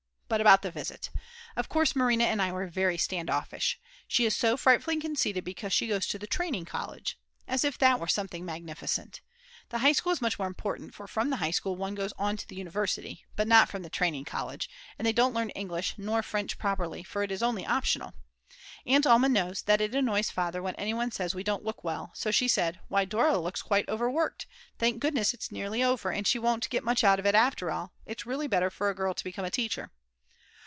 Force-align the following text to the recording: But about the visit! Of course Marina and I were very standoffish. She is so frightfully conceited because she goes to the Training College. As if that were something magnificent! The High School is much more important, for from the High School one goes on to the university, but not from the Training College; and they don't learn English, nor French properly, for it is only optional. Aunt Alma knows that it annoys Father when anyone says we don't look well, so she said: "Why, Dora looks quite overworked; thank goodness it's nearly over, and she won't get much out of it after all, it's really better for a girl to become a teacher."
But 0.33 0.39
about 0.39 0.61
the 0.61 0.71
visit! 0.71 1.09
Of 1.57 1.67
course 1.67 1.93
Marina 1.93 2.23
and 2.23 2.41
I 2.41 2.53
were 2.53 2.65
very 2.65 2.97
standoffish. 2.97 3.77
She 4.07 4.23
is 4.25 4.33
so 4.33 4.55
frightfully 4.55 4.97
conceited 4.97 5.43
because 5.43 5.73
she 5.73 5.87
goes 5.89 6.07
to 6.07 6.17
the 6.17 6.25
Training 6.25 6.63
College. 6.63 7.19
As 7.49 7.65
if 7.65 7.77
that 7.79 7.99
were 7.99 8.07
something 8.07 8.45
magnificent! 8.45 9.19
The 9.71 9.79
High 9.79 9.91
School 9.91 10.13
is 10.13 10.21
much 10.21 10.39
more 10.39 10.47
important, 10.47 10.93
for 10.95 11.05
from 11.05 11.31
the 11.31 11.35
High 11.43 11.51
School 11.51 11.75
one 11.75 11.95
goes 11.95 12.13
on 12.17 12.37
to 12.37 12.47
the 12.47 12.55
university, 12.55 13.25
but 13.35 13.45
not 13.45 13.67
from 13.67 13.81
the 13.83 13.89
Training 13.89 14.23
College; 14.23 14.69
and 14.97 15.05
they 15.05 15.11
don't 15.11 15.33
learn 15.33 15.49
English, 15.49 15.95
nor 15.97 16.23
French 16.23 16.57
properly, 16.57 17.03
for 17.03 17.23
it 17.23 17.31
is 17.31 17.43
only 17.43 17.65
optional. 17.65 18.13
Aunt 18.85 19.05
Alma 19.05 19.27
knows 19.27 19.63
that 19.63 19.81
it 19.81 19.93
annoys 19.93 20.29
Father 20.29 20.61
when 20.63 20.75
anyone 20.75 21.11
says 21.11 21.35
we 21.35 21.43
don't 21.43 21.65
look 21.65 21.83
well, 21.83 22.09
so 22.13 22.31
she 22.31 22.47
said: 22.47 22.79
"Why, 22.87 23.03
Dora 23.03 23.37
looks 23.37 23.61
quite 23.61 23.89
overworked; 23.89 24.47
thank 24.79 25.01
goodness 25.01 25.33
it's 25.33 25.51
nearly 25.51 25.83
over, 25.83 26.09
and 26.09 26.25
she 26.25 26.39
won't 26.39 26.69
get 26.69 26.85
much 26.85 27.03
out 27.03 27.19
of 27.19 27.25
it 27.25 27.35
after 27.35 27.69
all, 27.69 27.91
it's 28.05 28.25
really 28.25 28.47
better 28.47 28.69
for 28.69 28.89
a 28.89 28.95
girl 28.95 29.13
to 29.13 29.25
become 29.25 29.43
a 29.43 29.51
teacher." 29.51 29.91